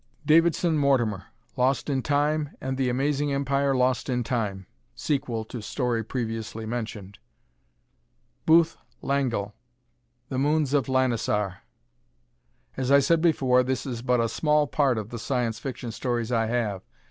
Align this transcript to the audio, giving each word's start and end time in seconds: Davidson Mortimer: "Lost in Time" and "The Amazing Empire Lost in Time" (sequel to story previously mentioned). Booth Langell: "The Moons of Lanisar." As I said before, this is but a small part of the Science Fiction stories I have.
Davidson 0.25 0.79
Mortimer: 0.79 1.25
"Lost 1.55 1.87
in 1.87 2.01
Time" 2.01 2.55
and 2.59 2.75
"The 2.75 2.89
Amazing 2.89 3.31
Empire 3.31 3.75
Lost 3.75 4.09
in 4.09 4.23
Time" 4.23 4.65
(sequel 4.95 5.45
to 5.45 5.61
story 5.61 6.03
previously 6.03 6.65
mentioned). 6.65 7.19
Booth 8.47 8.77
Langell: 9.03 9.53
"The 10.29 10.39
Moons 10.39 10.73
of 10.73 10.87
Lanisar." 10.89 11.57
As 12.75 12.89
I 12.89 12.97
said 12.97 13.21
before, 13.21 13.61
this 13.61 13.85
is 13.85 14.01
but 14.01 14.19
a 14.19 14.27
small 14.27 14.65
part 14.65 14.97
of 14.97 15.09
the 15.09 15.19
Science 15.19 15.59
Fiction 15.59 15.91
stories 15.91 16.31
I 16.31 16.47
have. 16.47 16.81